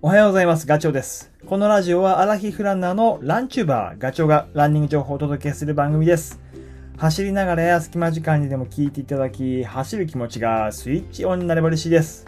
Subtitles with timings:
[0.00, 0.64] おはようございます。
[0.64, 1.32] ガチョウです。
[1.44, 6.38] このラジオはアラヒフランナーのランチューバー、ガチョウがランニング情報をお届けする番組です。
[6.96, 12.26] 走りながらや隙間時間にでも聞いていただき、走る気持ちがスイッチオンになれば嬉しいです。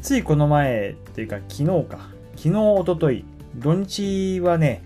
[0.00, 1.98] ついこの前というか昨日か。
[2.36, 3.24] 昨日、おととい、
[3.56, 4.84] 土日はね、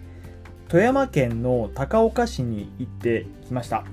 [0.68, 3.84] 富山県の高岡市に行ってきました。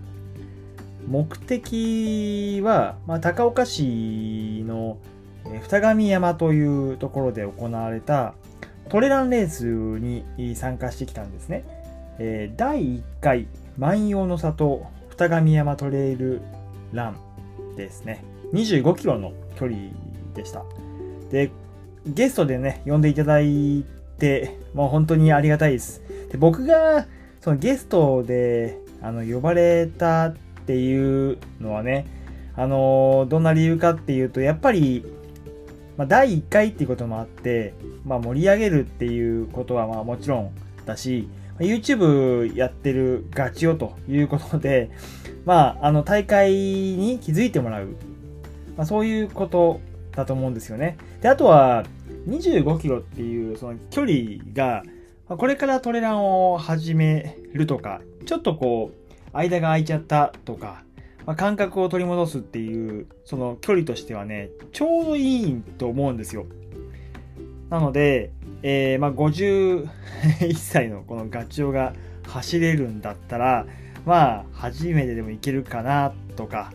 [1.05, 4.97] 目的は、まあ、高岡市の
[5.61, 8.33] 二神山というところで行われた
[8.89, 11.65] トレランレースに参加してきたんですね。
[12.19, 13.47] え第1回
[13.77, 16.41] 万葉の里二神山トレイル
[16.91, 18.23] ランですね。
[18.53, 19.77] 25キロの距離
[20.33, 20.63] でした。
[21.31, 21.51] で、
[22.05, 23.83] ゲストでね、呼んでいただい
[24.19, 26.01] て、もう本当にありがたいです。
[26.31, 27.05] で僕が
[27.41, 30.35] そのゲストであの呼ばれたっ
[30.65, 32.05] ていうのはね、
[32.55, 35.05] あのどんな理由かっていうと、やっぱり
[35.97, 37.73] まあ、第1回っていうこともあって、
[38.05, 40.51] まあ、盛り上げるっていうことはまあもちろん
[40.85, 41.27] だし、
[41.59, 44.89] YouTube やってるガチオということで、
[45.45, 47.95] まあ、あの大会に気づいてもらう、
[48.75, 49.79] まあ、そういうこと
[50.15, 50.97] だと思うんですよね。
[51.21, 51.83] で、あとは
[52.27, 54.83] 25キロっていうその距離が、
[55.27, 60.83] これからトレランを始めるとか、ちょっとこう、間が空いちゃったとか、
[61.25, 66.45] まあ、感覚を取り戻すっていうその距離としてはねちょうどいいと思うんですよ。
[67.69, 69.87] なので、えーまあ、51
[70.55, 71.93] 歳のこのガチオが
[72.27, 73.65] 走れるんだったら
[74.05, 76.71] まあ初めてでもいけるかなとか。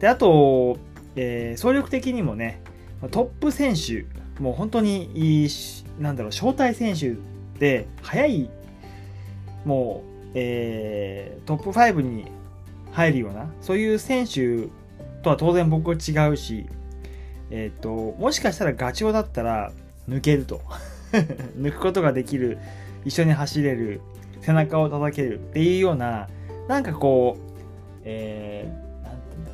[0.00, 0.78] であと、
[1.16, 2.62] えー総力的にもね
[3.10, 4.06] トップ選手
[4.40, 5.48] もう本当にいい
[5.98, 7.16] なんだろう招待選手
[7.58, 8.50] で速い
[9.64, 12.37] もう、えートップ5に
[12.98, 13.46] 入るような。
[13.60, 14.68] そういう選手
[15.22, 16.66] とは当然僕は違うし、
[17.50, 19.72] えっ、ともしかしたらガチオだったら
[20.08, 20.60] 抜けると。
[21.56, 22.58] 抜くことができる。
[23.04, 24.00] 一緒に走れる。
[24.40, 26.28] 背中を叩けるっていうような
[26.68, 28.88] なんかこう、えー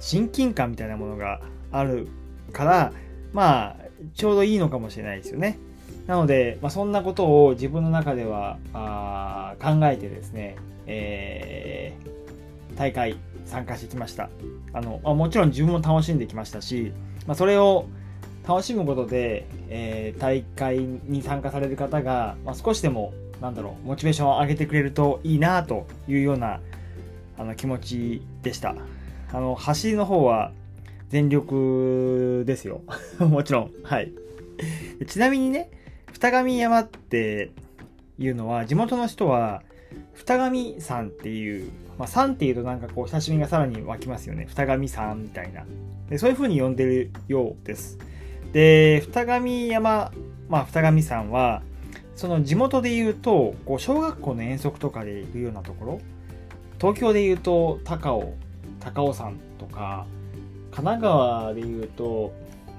[0.00, 1.40] 親近感みたいなものが
[1.72, 2.08] ある
[2.52, 2.92] から
[3.32, 3.76] まあ
[4.14, 5.58] ちょうどいいのかもしれないですよね。
[6.06, 12.23] なので、まあ、そんなことを自分の中ではあ考えてですね、えー
[12.76, 14.30] 大会参加してきました。
[14.72, 16.92] あの、まあ、もちろん自分も楽しんできましたし、
[17.26, 17.86] まあ、それを
[18.46, 26.60] 楽しむことで、えー大会に参加される方が、まあ、少しでもなんだろうモチベーションを上げてくれるといいなというような
[27.36, 28.74] あの気持ちでした。
[29.32, 30.52] あの走りの方は
[31.08, 32.82] 全力ですよ。
[33.18, 33.70] もちろん。
[33.82, 34.12] はい。
[35.06, 35.70] ちなみにね
[36.12, 37.50] 二神山って
[38.18, 39.62] いうのは地元の人は
[40.14, 44.46] 二神山っていう、まあ、山っていうとなんかこう親しみがさらに湧きますよね。
[44.48, 45.64] 二神山みたいな。
[46.08, 47.98] でそういう風に呼んでるようです。
[48.52, 50.12] で二神山
[50.48, 51.62] まあ二神山は
[52.14, 56.00] その地元で言うとこう小学校の遠足とかで行くようなところ。
[56.78, 58.34] 東京で言うと高尾
[58.80, 60.06] 高尾山とか
[60.70, 62.32] 神奈川で言うと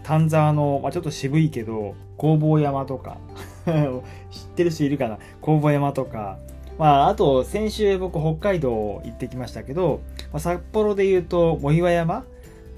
[0.03, 3.17] 丹沢の、まあ、ちょっと渋いけど工房山とか。
[4.29, 5.17] 知ってる人いるかな？
[5.41, 6.37] 工房山とか。
[6.77, 12.25] まあ、あと、先週僕北海道行ってきましたけど、まあ、札幌で言うと、藻岩山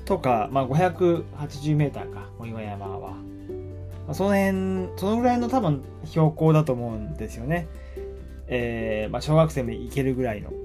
[0.06, 3.12] とか、まあ、580メーターか、藻岩山は。
[3.12, 3.18] ま
[4.10, 7.68] あ、その辺、そのぐらいの多分標高だと思うんですよね。
[8.48, 10.52] えー、まあ、小学生も行けるぐらいの。
[10.52, 10.56] ま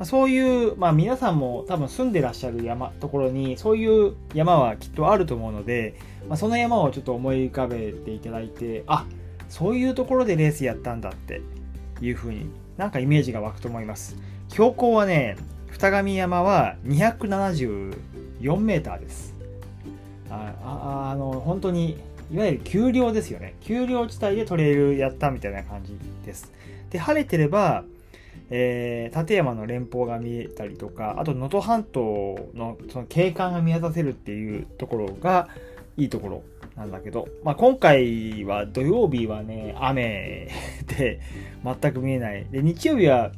[0.00, 5.94] あ、そういう、まあ、皆さんも多分住んでらっしゃる山、ところに、そういう山はきっとあると思うので、
[6.28, 9.06] まあ、その山をちょっと思い浮かべていただいて、あ、
[9.48, 11.40] そういうところでレースやったんだって
[12.00, 12.46] いう風に
[12.76, 14.16] なんかイメージが湧くと思います。
[14.50, 15.36] 標高はね
[15.68, 19.34] 二神山は274メーターです。
[20.30, 21.98] あああの本当に
[22.32, 23.54] いわゆる丘陵ですよね。
[23.60, 26.52] 丘陵地帯でトレイルやったみたいな感じです。
[26.90, 27.84] で晴れてれば
[28.50, 35.48] えー立山の連峰が見えたりとかあと能登半島のその景観が見渡せるっていうところが
[35.96, 36.42] いいところ
[36.76, 40.50] なんだけど、まあ、今回は土曜日はね雨
[40.86, 41.20] で
[41.62, 42.46] 全く見えない。
[42.50, 43.30] で日曜日は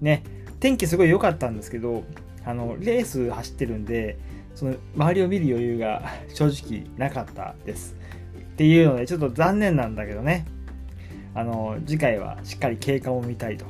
[0.00, 0.22] ね
[0.60, 2.04] 天気すごい良かったんですけど
[2.44, 4.18] あのレース走ってるんで
[4.54, 7.96] その周りを見る余裕が 正直なかったです。
[8.52, 10.46] っていうのでちょっと残念なんだけどね。
[11.34, 13.64] あの次回はしっかり経過を見たいと。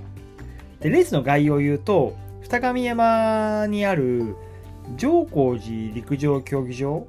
[0.80, 4.34] でレースの概要を言うと二神山にある
[4.96, 7.06] 上皇寺陸上競技場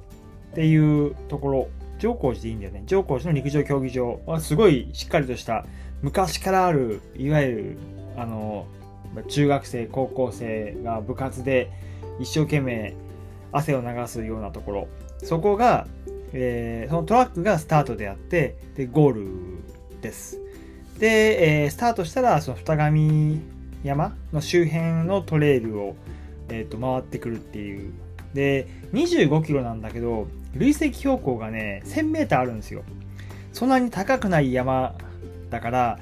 [0.54, 1.68] っていうところ
[1.98, 5.66] 上皇寺でいいんだよね上皇寺の陸上競技場はすごいしっかりとした
[6.02, 7.78] 昔からあるいわゆる
[8.16, 8.66] あの
[9.28, 11.70] 中学生高校生が部活で
[12.20, 12.94] 一生懸命
[13.52, 14.88] 汗を流すようなところ
[15.24, 15.86] そこが、
[16.32, 20.38] えー、そのトラックがスタートであって、で、ゴールです。
[20.98, 23.40] で、えー、スタートしたら、その二神
[23.82, 25.96] 山の周辺のトレイルを、
[26.50, 27.92] えー、と回ってくるっていう。
[28.34, 32.82] で、25キロなんだけど、累積標高がね、1000メーターあるんですよ。
[33.52, 34.94] そんなに高くない山
[35.50, 35.98] だから、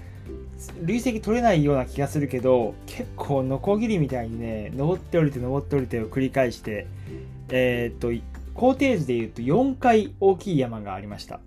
[0.83, 6.87] 累積取れないような気がするけど、結構ノコギリみたいにね、登って降りて登って降りてを繰り返して、
[7.51, 8.13] えー、っと、
[8.55, 11.41] 高低図で言うと4回大きい山がありました。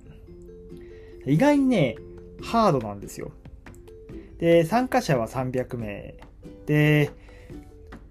[1.26, 1.96] 意外にね、
[2.42, 3.32] ハードなんですよ。
[4.40, 6.16] で、参加者は300名。
[6.66, 7.12] で、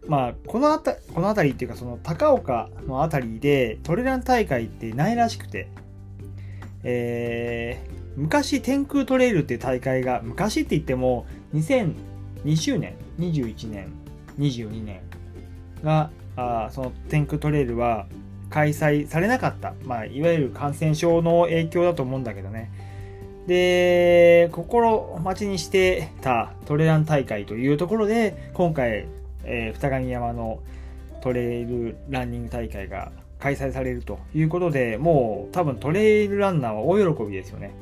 [0.06, 5.68] まあ、このあた、この辺りっていうか、その高岡の辺りでトレラン大会ってないらしくて、
[6.82, 13.88] えー、昔天空トレイルっていう大会が、昔って言っても2020年、21年、
[14.38, 15.00] 22年
[15.82, 18.06] が、あその天空トレイルは
[18.50, 19.74] 開催されなかった。
[19.84, 22.70] まあ、いわゆる感染症の影響だと思うんだけどね。
[23.46, 29.06] で、心待ちにしてたトレラン大会というところで、今回、
[29.44, 30.60] えー、二神山の
[31.20, 37.74] トレイルランニング大会が開催されるということで、もう多分トレイルランナーは大喜びですよね。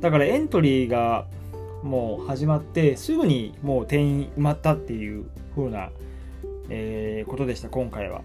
[0.00, 1.26] だからエントリーが
[1.82, 5.24] もう始まってすぐにもう定員埋まったっていう
[5.54, 5.90] 風な、
[6.68, 8.22] えー、ことでした、今回は。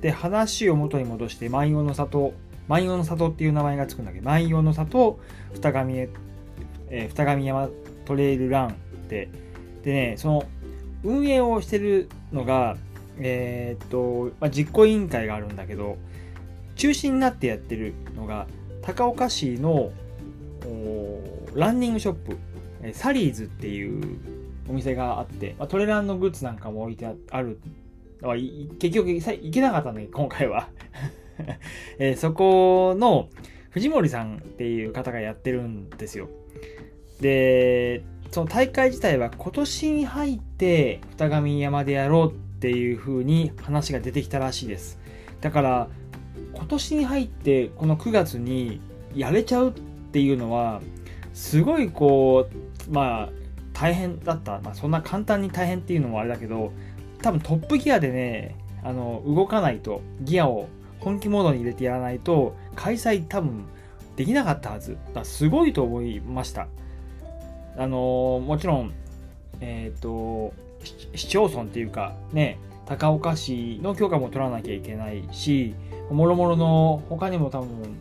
[0.00, 2.32] で、話を元に戻して、万葉の里、
[2.68, 4.20] 万葉の里っていう名前がつくんだけ？
[4.20, 5.18] ど、万葉の里、
[5.54, 7.68] 二神、えー、二神山
[8.04, 8.72] トレイルランっ
[9.08, 9.28] て、
[9.82, 10.44] でね、その
[11.06, 12.76] 運営をしてるのが、
[13.18, 15.96] えー、っと、まあ、実行委員会があるんだけど、
[16.74, 18.46] 中心になってやってるのが、
[18.82, 19.92] 高岡市の
[21.54, 22.36] ランニングショップ、
[22.92, 24.18] サリーズっていう
[24.68, 27.60] お店があって、まあ、トレランのグッズなんかも置いてある。
[28.78, 30.68] 結局行けなかったね、今回は。
[31.98, 33.28] えー、そこの
[33.70, 36.28] 藤森さんっていう方がやってるんですよ。
[37.20, 38.02] で、
[38.36, 44.98] その大会自体は今年に入って二神山でやろうっていう風に話が出てきたらしいです。
[45.40, 45.88] だから
[46.52, 48.82] 今年に入ってこの9月に
[49.14, 50.82] やれちゃうっていうのは
[51.32, 52.46] すごいこ
[52.90, 53.32] うまあ
[53.72, 56.72] 大変だった、まあ、そんな簡単に大変っていうのもあれだけど
[57.22, 58.54] 多分トップギアでね
[58.84, 60.68] あの動かないとギアを
[61.00, 63.64] 本気モードに入れてやらないと開催多分
[64.14, 64.98] できなかったはず。
[65.14, 66.68] だすごいと思いました。
[67.76, 68.92] あのもちろん
[69.60, 70.54] えっ、ー、と
[71.14, 75.74] 市町村っていうかね高岡市の許可も取らなきゃいけないし
[76.10, 77.96] もろもろの他にも多分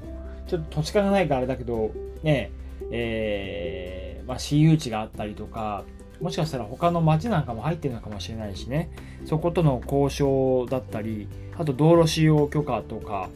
[0.47, 1.91] ちょっと土地勘がないからあれだけど
[2.21, 2.51] ね
[2.91, 5.83] えー、まあ、私有地があったりとか、
[6.21, 8.89] もしかしたら他の町なんかも入ってるのかもしれないしね、
[9.25, 13.29] そことの交渉だったり、あと道路使用許可とか、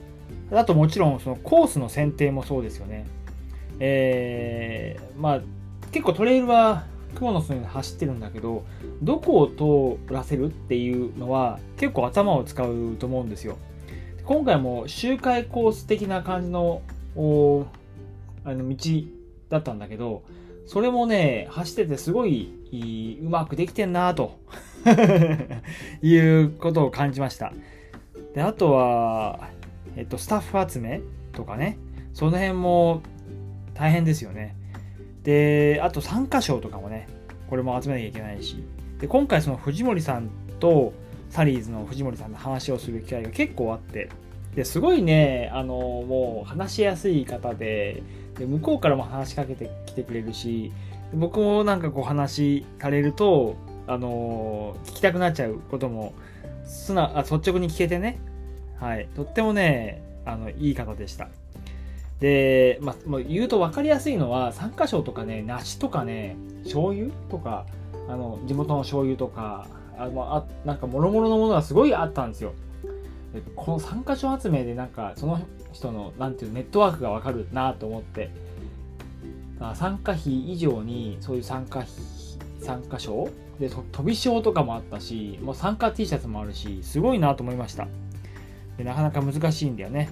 [0.52, 3.06] あともちろんそのコースの選定もそうですよね。
[3.80, 5.42] えー、まあ、
[5.92, 8.64] 結構トレイルは雲の巣に走ってるんだけど、
[9.02, 13.58] どこを通らせるっていうのは結構頭を使うと思うんですよ。
[14.24, 16.82] 今回も周回コース的な感じの
[17.16, 18.76] あの道
[19.50, 20.24] だったんだけど、
[20.68, 24.38] それもね、走っててすごいうまくできてんなと
[26.04, 27.54] いうことを感じました。
[28.36, 29.50] で、あとは、
[29.96, 31.02] えっと、スタッフ集め
[31.34, 31.80] とかね、
[32.14, 33.02] その辺も
[33.74, 34.56] 大変ですよね。
[35.24, 37.08] で、あと参加賞とかもね、
[37.50, 38.64] これも集めなきゃいけないし。
[39.00, 40.94] で、今回その藤森さんと
[41.30, 44.10] サリーズの藤森さんの話をする機会が結構あって、
[44.56, 48.04] ですごいね、あの、もう話しやすい方で、
[48.40, 50.72] で向こうからも話しかけてきてくれるし
[51.14, 53.58] 僕もなんかこう話されると
[53.88, 56.14] あの、聞きたくなっちゃうことも
[56.64, 58.20] 素直あ率直に聞けてね。
[58.80, 59.10] はい。
[59.16, 61.28] とってもねあのいい方でした。
[62.20, 67.66] で、まあ、もう言うと分かりやすいのは参加賞とかね梨とかね醤油とか
[68.08, 72.54] あの地元の醤油とかああなんかもろもろのものがすごいあったんですよ。
[73.56, 75.40] この参加賞集めでなんかその
[75.72, 78.30] 人のなんていうネットワークがわかるなと思って。
[79.76, 81.92] 参加費以上にそういう参加費
[82.62, 83.30] 参加賞？
[83.60, 87.90] で飛び賞とかもあったしもう参加 T シャツもあるしすごいなと思いました。
[88.78, 90.10] でなかなか難しいんだよね。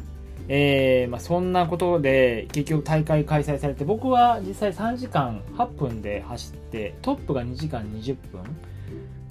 [0.50, 8.44] えーまあ、そんなことで結局大会開催されて僕は実際3時間8分で走ってトップが2時間20分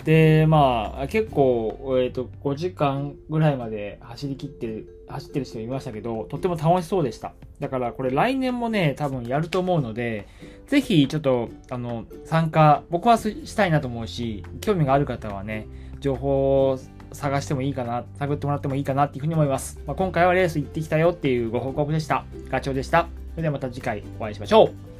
[0.06, 7.32] で、まあ、結構、え、ー、と、5時間ぐらいまで走り切ってる、走ってる人いましたけど、とっても楽しそうでした。
[7.58, 10.28] だから、これ来年もね、多分やると思うので、
[10.68, 15.66] ぜひ、ちょっと、あの、参加、僕はしたいなと思うし、興味がある方はね、
[15.98, 16.78] 情報
[17.16, 19.80] 探してもいいかな、探ってもらってもいいかなっていうふうに思います。
[19.86, 22.24] まあ、今回はレース行ってきたよっていうご報告でした。
[22.50, 23.08] ガチョウでした。
[23.32, 24.95] それではまた次回お会いしましょう。